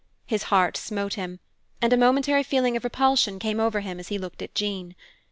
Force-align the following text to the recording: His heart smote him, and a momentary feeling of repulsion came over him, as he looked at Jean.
His 0.25 0.41
heart 0.49 0.77
smote 0.77 1.13
him, 1.13 1.39
and 1.79 1.93
a 1.93 1.95
momentary 1.95 2.41
feeling 2.41 2.75
of 2.75 2.83
repulsion 2.83 3.37
came 3.37 3.59
over 3.59 3.81
him, 3.81 3.99
as 3.99 4.07
he 4.07 4.17
looked 4.17 4.41
at 4.41 4.55
Jean. 4.55 4.95